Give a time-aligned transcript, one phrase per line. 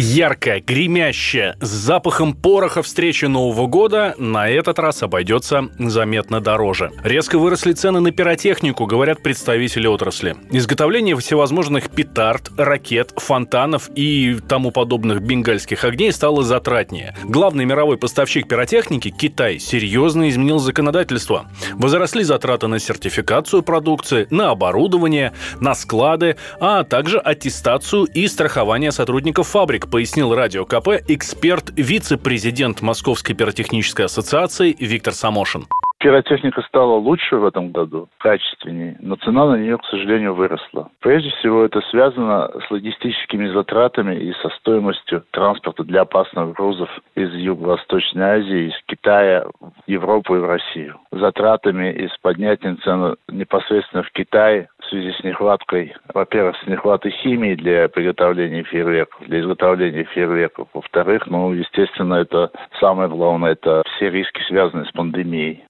[0.00, 6.92] Яркая, гремящая, с запахом пороха встречи Нового года на этот раз обойдется заметно дороже.
[7.02, 10.36] Резко выросли цены на пиротехнику, говорят представители отрасли.
[10.52, 17.16] Изготовление всевозможных петард, ракет, фонтанов и тому подобных бенгальских огней стало затратнее.
[17.24, 21.50] Главный мировой поставщик пиротехники, Китай, серьезно изменил законодательство.
[21.72, 29.48] Возросли затраты на сертификацию продукции, на оборудование, на склады, а также аттестацию и страхование сотрудников
[29.48, 35.64] фабрик, пояснил Радио КП эксперт, вице-президент Московской пиротехнической ассоциации Виктор Самошин.
[35.98, 40.90] Пиротехника стала лучше в этом году, качественнее, но цена на нее, к сожалению, выросла.
[41.00, 47.34] Прежде всего, это связано с логистическими затратами и со стоимостью транспорта для опасных грузов из
[47.34, 50.98] Юго-Восточной Азии, из Китая в Европу и в Россию.
[51.10, 57.12] Затратами и с поднятием цен непосредственно в Китае в связи с нехваткой, во-первых, с нехваткой
[57.22, 60.68] химии для приготовления фейерверков, для изготовления фейерверков.
[60.72, 62.50] Во-вторых, ну, естественно, это
[62.80, 65.64] самое главное, это все риски, связанные с пандемией.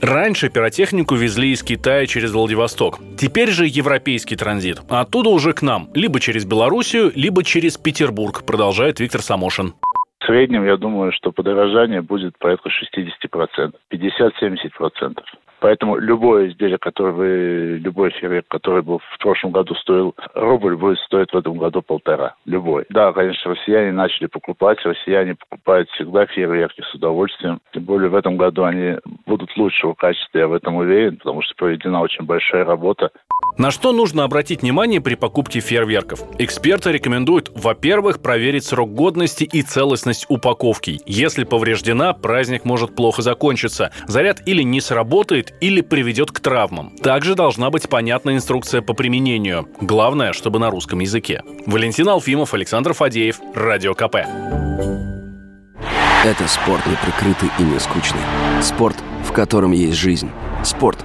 [0.00, 2.98] Раньше пиротехнику везли из Китая через Владивосток.
[3.18, 4.80] Теперь же европейский транзит.
[4.88, 5.88] Оттуда уже к нам.
[5.94, 9.74] Либо через Белоруссию, либо через Петербург, продолжает Виктор Самошин.
[10.28, 15.22] Среднем, я думаю, что подорожание будет порядка 60%, 50-70%.
[15.60, 20.98] Поэтому любое изделие, которое вы, любой фейерверк, который был в прошлом году стоил рубль, будет
[20.98, 22.34] стоить в этом году полтора.
[22.44, 22.84] Любой.
[22.90, 24.78] Да, конечно, россияне начали покупать.
[24.84, 27.60] Россияне покупают всегда фейерверки с удовольствием.
[27.72, 31.54] Тем более в этом году они будут лучшего качества, я в этом уверен, потому что
[31.56, 33.10] проведена очень большая работа.
[33.58, 36.20] На что нужно обратить внимание при покупке фейерверков?
[36.38, 41.00] Эксперты рекомендуют, во-первых, проверить срок годности и целостность упаковки.
[41.06, 43.90] Если повреждена, праздник может плохо закончиться.
[44.06, 46.94] Заряд или не сработает, или приведет к травмам.
[47.02, 49.68] Также должна быть понятна инструкция по применению.
[49.80, 51.42] Главное, чтобы на русском языке.
[51.66, 54.18] Валентин Алфимов, Александр Фадеев, Радио КП.
[56.24, 58.20] Это спорт неприкрытый и не скучный.
[58.62, 60.30] Спорт, в котором есть жизнь.
[60.64, 61.04] Спорт,